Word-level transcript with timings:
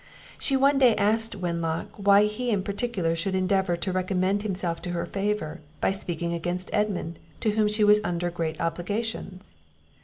She 0.39 0.57
one 0.57 0.79
day 0.79 0.95
asked 0.95 1.35
Wenlock, 1.35 1.89
why 1.95 2.23
he 2.23 2.49
in 2.49 2.63
particular 2.63 3.15
should 3.15 3.35
endeavour 3.35 3.75
to 3.75 3.91
recommend 3.91 4.41
himself 4.41 4.81
to 4.81 4.89
her 4.93 5.05
favour, 5.05 5.59
by 5.79 5.91
speaking 5.91 6.33
against 6.33 6.71
Edmund, 6.73 7.19
to 7.41 7.51
whom 7.51 7.67
she 7.67 7.83
was 7.83 7.99
under 8.03 8.31
great 8.31 8.59
obligations? 8.59 9.53